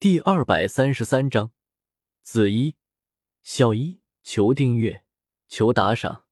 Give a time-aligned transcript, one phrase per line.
[0.00, 1.50] 第二百三十三章，
[2.22, 2.76] 子一、
[3.42, 5.02] 小一，求订阅，
[5.48, 6.24] 求打赏。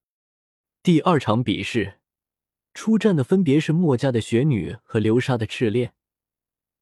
[0.84, 1.98] 第二场比试，
[2.74, 5.94] 出战的分别是墨家的雪女和流沙的赤练。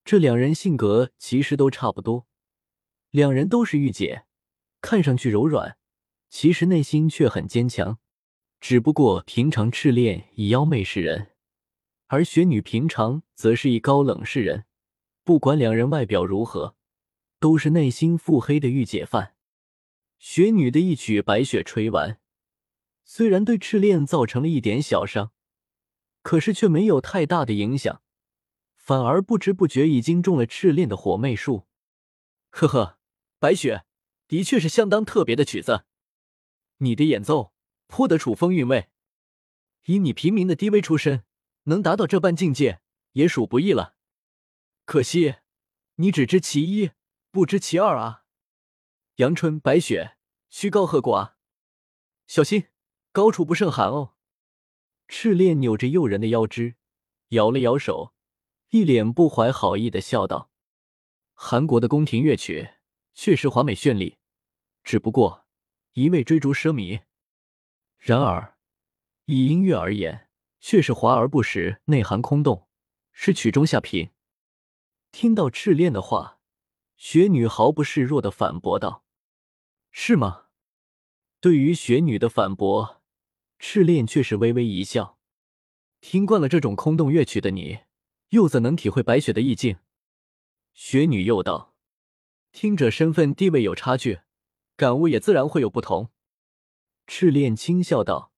[0.04, 2.26] 这两人性格其实都差不多，
[3.08, 4.26] 两人都是御姐，
[4.82, 5.78] 看上去柔软，
[6.28, 7.98] 其实内心却很坚强。
[8.60, 11.30] 只不过平常赤练以妖媚示人，
[12.08, 14.66] 而雪女平常则是以高冷示人。
[15.24, 16.76] 不管两人外表如何，
[17.40, 19.34] 都是内心腹黑的御姐范。
[20.18, 22.20] 雪女的一曲白雪吹完，
[23.04, 25.32] 虽然对赤练造成了一点小伤，
[26.20, 28.02] 可是却没有太大的影响，
[28.76, 31.66] 反而不知不觉已经中了赤练的火媚术。
[32.50, 32.98] 呵呵，
[33.38, 33.84] 白雪
[34.28, 35.84] 的确是相当特别的曲子，
[36.78, 37.54] 你的演奏
[37.86, 38.88] 颇得楚风韵味。
[39.86, 41.24] 以你平民的低微出身，
[41.64, 42.80] 能达到这般境界，
[43.12, 43.93] 也属不易了。
[44.84, 45.36] 可惜，
[45.94, 46.90] 你只知其一，
[47.30, 48.24] 不知其二啊！
[49.16, 50.18] 阳春白雪，
[50.50, 51.38] 虚高贺过啊！
[52.26, 52.68] 小心，
[53.10, 54.14] 高处不胜寒哦。
[55.08, 56.76] 赤练扭着诱人的腰肢，
[57.28, 58.14] 摇了摇手，
[58.70, 60.50] 一脸不怀好意的笑道
[61.32, 62.74] ：“韩国的宫廷乐曲
[63.14, 64.18] 确实华美绚丽，
[64.82, 65.46] 只不过
[65.94, 67.02] 一味追逐奢靡。
[67.96, 68.58] 然而，
[69.24, 70.28] 以音乐而言，
[70.60, 72.68] 却是华而不实，内涵空洞，
[73.12, 74.10] 是曲中下品。”
[75.14, 76.40] 听到赤练的话，
[76.96, 79.04] 雪女毫不示弱的反驳道
[79.92, 80.46] ：“是吗？”
[81.38, 83.00] 对于雪女的反驳，
[83.60, 85.16] 赤练却是微微一笑。
[86.00, 87.78] 听惯了这种空洞乐曲的你，
[88.30, 89.76] 又怎能体会白雪的意境？
[90.72, 91.76] 雪女又道
[92.50, 94.22] ：“听者身份地位有差距，
[94.74, 96.10] 感悟也自然会有不同。”
[97.06, 98.32] 赤练轻笑道，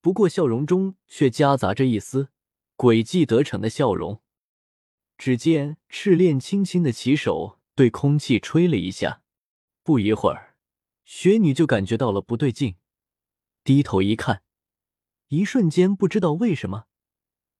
[0.00, 2.30] 不过笑容中却夹杂着一丝
[2.76, 4.20] 诡计得逞的笑容。
[5.20, 9.20] 只见赤练轻轻的起手，对空气吹了一下。
[9.82, 10.56] 不一会儿，
[11.04, 12.76] 雪女就感觉到了不对劲，
[13.62, 14.42] 低头一看，
[15.28, 16.86] 一瞬间不知道为什么，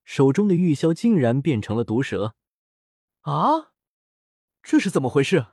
[0.05, 2.35] 手中的玉箫竟然变成了毒蛇。
[3.21, 3.73] 啊，
[4.63, 5.49] 这是怎么回事？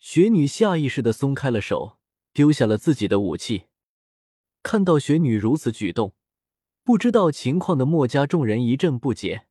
[0.00, 2.00] 雪女下意识的松开了手，
[2.32, 3.66] 丢下了自己的武器。
[4.64, 6.16] 看到雪女如此举动，
[6.82, 9.46] 不知道情况的墨家众人一阵不解。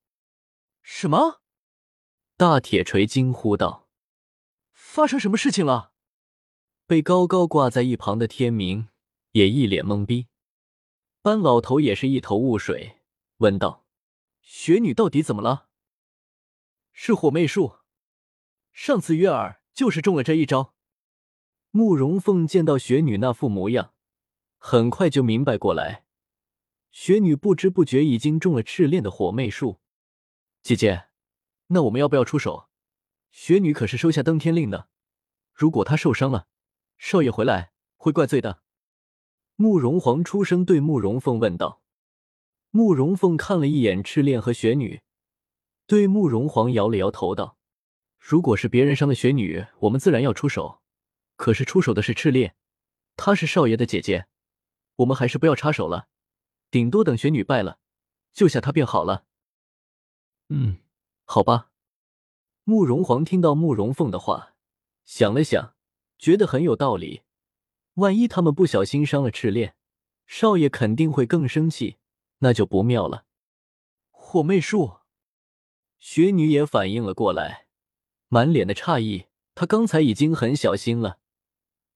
[0.81, 1.43] 什么？
[2.37, 3.87] 大铁锤惊呼道
[4.73, 5.93] ：“发生什么事情了？”
[6.85, 8.89] 被高高挂在一旁的天明
[9.31, 10.27] 也一脸懵逼，
[11.21, 12.99] 班老头也是一头雾水，
[13.37, 13.85] 问道
[14.43, 15.69] ：“雪女到底怎么了？”
[16.91, 17.77] 是火媚术，
[18.73, 20.75] 上次月儿就是中了这一招。
[21.71, 23.93] 慕容凤见到雪女那副模样，
[24.57, 26.03] 很快就明白过来，
[26.91, 29.79] 雪女不知不觉已经中了赤练的火媚术。
[30.61, 31.07] 姐姐。
[31.67, 32.69] 那我们要不要出手？
[33.31, 34.87] 雪女可是收下登天令的，
[35.53, 36.47] 如果她受伤了，
[36.97, 38.61] 少爷回来会怪罪的。
[39.55, 41.81] 慕容皇出声对慕容凤问道。
[42.69, 45.01] 慕容凤看了一眼赤练和雪女，
[45.87, 47.57] 对慕容皇摇了摇头道
[48.19, 50.81] ：“如果是别人伤了雪女，我们自然要出手。
[51.35, 52.55] 可是出手的是赤练，
[53.17, 54.27] 她是少爷的姐姐，
[54.97, 56.07] 我们还是不要插手了，
[56.69, 57.79] 顶多等雪女败了，
[58.31, 59.25] 救下她便好了。”
[60.47, 60.77] 嗯。
[61.25, 61.71] 好吧，
[62.63, 64.53] 慕容皇听到慕容凤的话，
[65.03, 65.75] 想了想，
[66.17, 67.23] 觉得很有道理。
[67.95, 69.75] 万一他们不小心伤了赤练，
[70.27, 71.97] 少爷肯定会更生气，
[72.39, 73.25] 那就不妙了。
[74.11, 74.99] 火媚术，
[75.97, 77.67] 雪女也反应了过来，
[78.27, 79.25] 满脸的诧异。
[79.55, 81.19] 她刚才已经很小心了，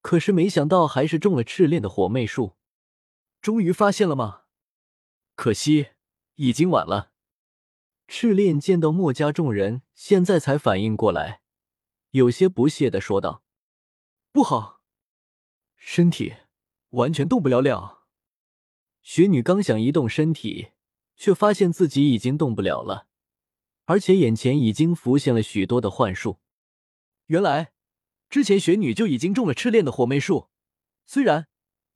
[0.01, 2.55] 可是没想到还是中了赤练的火媚术。
[3.41, 4.43] 终于发现了吗？
[5.35, 5.89] 可惜
[6.35, 7.08] 已经晚了。
[8.11, 11.41] 赤练见到墨家众人，现在才反应过来，
[12.09, 13.43] 有些不屑的说道
[14.33, 14.81] ：“不好，
[15.75, 16.33] 身体
[16.89, 18.07] 完全动不了了。”
[19.03, 20.71] 雪女刚想移动身体，
[21.15, 23.07] 却发现自己已经动不了了，
[23.85, 26.39] 而且眼前已经浮现了许多的幻术。
[27.27, 27.73] 原来，
[28.27, 30.49] 之前雪女就已经中了赤练的火媚术，
[31.05, 31.47] 虽然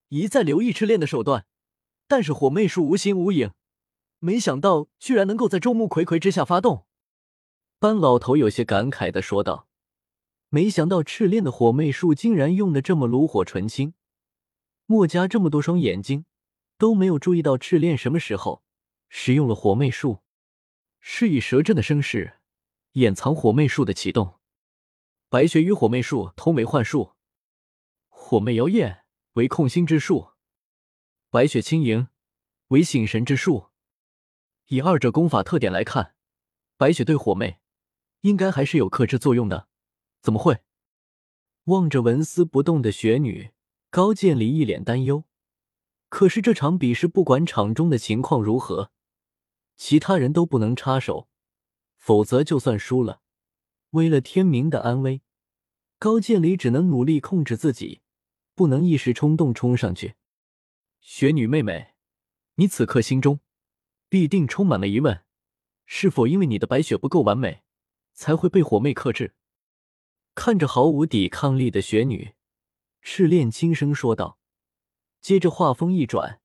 [0.09, 1.47] 一再留意赤练的手段，
[2.07, 3.51] 但是火媚术无形无影。
[4.23, 6.85] 没想到居然能够在众目睽睽之下发动，
[7.77, 9.67] 班老头有些感慨的说道
[10.47, 13.95] ：“没想到赤练的火媚术竟然用的这么炉火纯青。
[14.85, 16.23] 墨家这么多双眼睛
[16.77, 18.63] 都没有注意到赤练什么时候
[19.09, 20.19] 使用了火媚术，
[21.01, 22.39] 是以蛇阵的声势
[22.93, 24.39] 掩藏火媚术的启动。
[25.27, 27.11] 白雪与火媚术同为幻术，
[28.07, 29.03] 火媚妖艳
[29.33, 30.29] 为控心之术，
[31.29, 32.07] 白雪轻盈
[32.69, 33.65] 为醒神之术。”
[34.67, 36.15] 以二者功法特点来看，
[36.77, 37.59] 白雪对火妹
[38.21, 39.67] 应该还是有克制作用的。
[40.21, 40.61] 怎么会？
[41.65, 43.51] 望着纹丝不动的雪女，
[43.89, 45.25] 高渐离一脸担忧。
[46.09, 48.91] 可是这场比试，不管场中的情况如何，
[49.75, 51.27] 其他人都不能插手，
[51.97, 53.21] 否则就算输了，
[53.91, 55.21] 为了天明的安危，
[55.97, 58.01] 高渐离只能努力控制自己，
[58.55, 60.15] 不能一时冲动冲上去。
[61.01, 61.95] 雪女妹妹，
[62.55, 63.39] 你此刻心中
[64.13, 65.25] 必定充满了疑问，
[65.87, 67.63] 是否因为你的白雪不够完美，
[68.13, 69.33] 才会被火魅克制？
[70.35, 72.35] 看着毫无抵抗力的雪女，
[73.01, 74.37] 赤练轻声说道。
[75.19, 76.39] 接着话锋一转，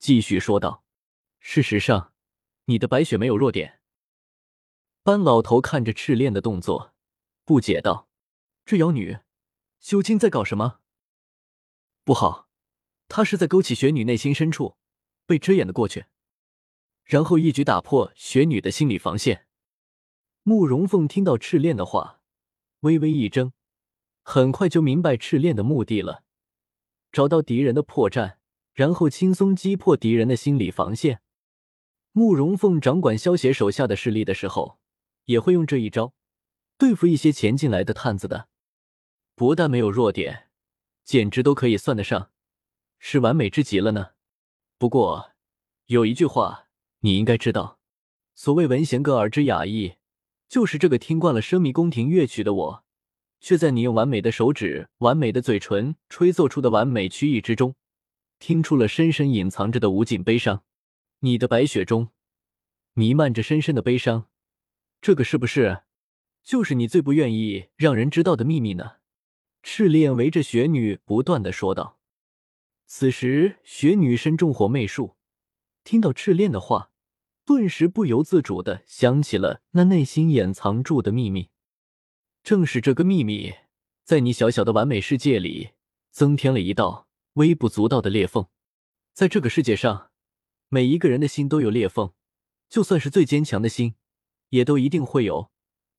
[0.00, 0.82] 继续说道
[1.38, 2.12] ：“事实上，
[2.64, 3.78] 你的白雪没有弱点。”
[5.04, 6.92] 班老头看着赤练的动作，
[7.44, 8.08] 不解道
[8.66, 9.18] ：“这妖女
[9.78, 10.80] 究竟在搞什么？
[12.02, 12.48] 不好，
[13.06, 14.76] 她是在勾起雪女内心深处
[15.24, 16.06] 被遮掩的过去，
[17.04, 19.46] 然后一举打破雪女的心理防线。”
[20.44, 22.20] 慕容凤听到赤练的话。
[22.80, 23.52] 微微一怔，
[24.24, 26.24] 很快就明白赤练的目的了：
[27.12, 28.38] 找到敌人的破绽，
[28.72, 31.22] 然后轻松击破敌人的心理防线。
[32.10, 34.80] 慕容凤掌管萧协手下的势力的时候，
[35.26, 36.12] 也会用这一招
[36.76, 38.48] 对付一些前进来的探子的。
[39.36, 40.50] 不但没有弱点，
[41.04, 42.32] 简直都可以算得上
[42.98, 44.10] 是完美之极了呢。
[44.76, 45.30] 不过
[45.86, 46.66] 有一句话
[47.04, 47.78] 你应该知道：
[48.34, 49.94] 所谓闻弦歌而知雅意。
[50.48, 52.84] 就是这个听惯了奢靡宫廷乐曲的我，
[53.40, 57.74] 却在你用完美的手指、完美的嘴唇吹奏出的完美曲意之中，
[58.38, 60.62] 听出了深深隐藏着的无尽悲伤。
[61.20, 62.10] 你的白雪中
[62.92, 64.28] 弥漫着深深的悲伤，
[65.00, 65.84] 这个是不是
[66.44, 68.96] 就是你最不愿意让人知道的秘密呢？
[69.62, 71.98] 赤练围着雪女不断的说道。
[72.84, 75.16] 此时，雪女身中火魅术，
[75.82, 76.91] 听到赤练的话。
[77.44, 81.50] 顿时不由自主的想起了那内心掩藏住的秘密，
[82.44, 83.52] 正是这个秘密，
[84.04, 85.70] 在你小小的完美世界里
[86.10, 88.46] 增添了一道微不足道的裂缝。
[89.12, 90.10] 在这个世界上，
[90.68, 92.12] 每一个人的心都有裂缝，
[92.68, 93.96] 就算是最坚强的心，
[94.50, 95.50] 也都一定会有，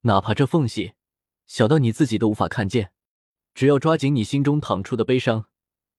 [0.01, 0.94] 哪怕这缝隙
[1.45, 2.92] 小到你自己都无法看见。
[3.54, 5.48] 只要抓紧你心中淌出的悲伤，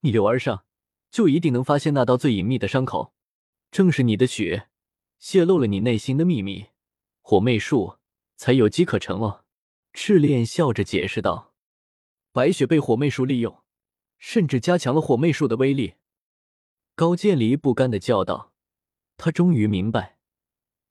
[0.01, 0.65] 逆流而上，
[1.11, 3.13] 就一定能发现那道最隐秘的伤口。
[3.71, 4.69] 正是你的血。
[5.17, 6.67] 泄露了你内心的秘密，
[7.21, 7.97] 火魅术
[8.35, 9.45] 才有机可乘哦。
[9.93, 11.53] 赤练笑着解释道
[12.33, 13.63] ：“白雪被火魅术利用，
[14.17, 15.95] 甚至加强了火魅术的威力。”
[16.95, 18.53] 高渐离不甘的叫道
[19.15, 20.17] ：“他终于明白，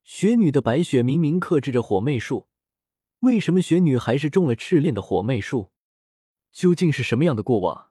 [0.02, 2.48] 雪女的白雪明明克制着火魅术，
[3.20, 5.70] 为什么雪女还是中了赤练的火魅术？
[6.50, 7.90] 究竟是什么样的过往，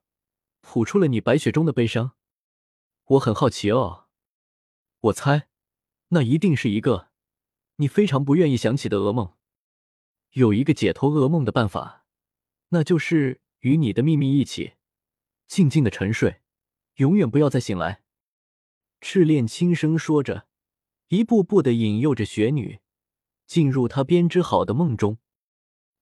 [0.61, 2.13] 谱出了你白雪中的悲伤？
[3.05, 4.05] 我很好奇哦。
[4.99, 5.47] 我猜。”
[6.13, 7.09] 那一定是一个
[7.77, 9.33] 你非常不愿意想起的噩梦。
[10.33, 12.05] 有一个解脱噩梦的办法，
[12.69, 14.73] 那就是与你的秘密一起
[15.47, 16.41] 静静的沉睡，
[16.95, 18.03] 永远不要再醒来。
[19.01, 20.47] 赤练轻声说着，
[21.07, 22.79] 一步步的引诱着雪女
[23.47, 25.17] 进入他编织好的梦中。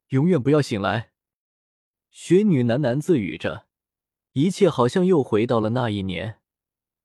[0.10, 1.12] 永远不要醒来。
[2.10, 3.68] 雪女喃喃自语着，
[4.34, 6.42] 一切好像又回到了那一年。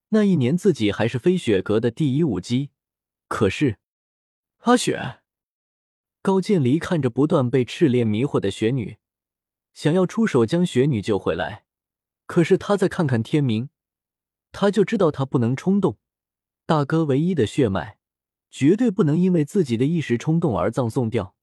[0.08, 2.70] 那一年，自己还是飞雪阁的第一舞姬。
[3.28, 3.78] 可是，
[4.58, 5.20] 阿雪，
[6.23, 8.99] 高渐离看着不断被赤练迷惑的雪女，
[9.75, 11.65] 想要出手将雪女救回来。
[12.27, 13.70] 可是他再看看天明，
[14.53, 15.98] 他就知道他不能冲动。
[16.65, 17.98] 大哥唯一的血脉，
[18.50, 21.36] 绝对不能因为自己的一时冲动而葬送掉。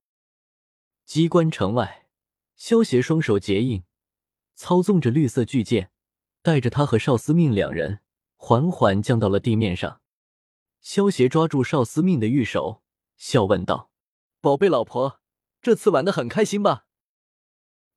[1.05, 2.07] 机关城外，
[2.55, 3.83] 萧协双手结印，
[4.55, 5.91] 操纵着绿色巨剑，
[6.41, 7.99] 带着他和邵思命两人，
[8.35, 10.01] 缓缓降到了地面上。
[10.83, 12.83] 萧协抓住邵司命的玉手，
[13.15, 13.89] 笑问道
[14.41, 15.21] ：“宝贝老婆，
[15.61, 16.85] 这次玩的很开心吧？”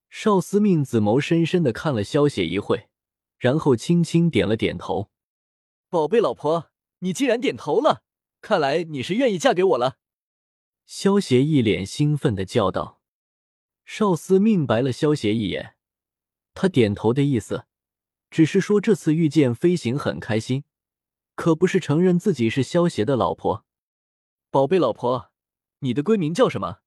[0.09, 2.89] 邵司命紫眸深深的看了萧协一会，
[3.39, 5.11] 然后轻轻点了点头。
[5.91, 8.05] “宝贝老婆，你既然点头了，
[8.41, 9.99] 看来你是愿意嫁给我了。”
[10.87, 13.03] 萧协一脸兴奋的叫道。
[13.85, 15.75] 邵司命白了萧协一眼，
[16.55, 17.67] 他点头的意思，
[18.31, 20.63] 只是说这次御剑飞行很开心。
[21.37, 23.67] 可不是承认自己是萧协的老婆，
[24.51, 25.31] 宝贝老婆，
[25.81, 26.79] 你的闺名叫什么？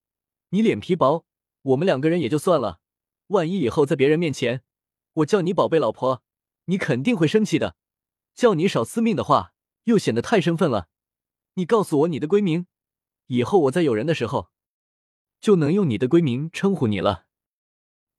[0.49, 1.23] 你脸皮薄，
[1.61, 2.81] 我们两个人也就算了，
[3.27, 4.63] 万一以后在别人面前，
[5.13, 6.23] 我叫你宝贝老婆，
[6.65, 7.77] 你肯定会生气的。
[8.33, 9.53] 叫你少司命的话，
[9.83, 10.89] 又显得太生分了。
[11.53, 12.65] 你告诉我你的闺名，
[13.27, 14.49] 以后我在有人的时候，
[15.39, 17.27] 就能用你的闺名称呼你了。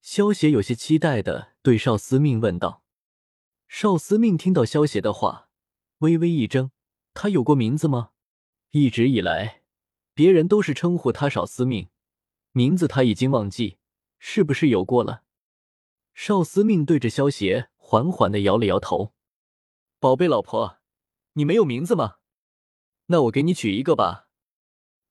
[0.01, 2.85] 萧协有些期待的对少司命问道。
[3.67, 5.50] 少司命听到萧协的话。
[6.01, 6.71] 微微一怔，
[7.13, 8.13] 他有过名字吗？
[8.71, 9.63] 一直以来，
[10.15, 11.91] 别人都是称呼他少司命，
[12.53, 13.77] 名字他已经忘记，
[14.19, 15.25] 是不是有过了？
[16.15, 19.13] 少司命对着萧邪缓缓的摇了摇头。
[19.99, 20.79] 宝贝老婆，
[21.35, 22.17] 你没有名字吗？
[23.07, 24.29] 那我给你取一个吧。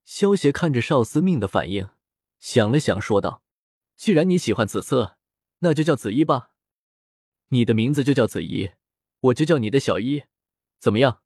[0.03, 1.89] 萧邪看着少司命的反应，
[2.39, 3.43] 想了想，说道
[3.95, 5.17] ：“既然你喜欢紫色，
[5.59, 6.49] 那就叫紫衣吧。
[7.49, 8.71] 你的名字就叫紫衣，
[9.19, 10.23] 我就叫你的小衣，
[10.79, 11.19] 怎么样？”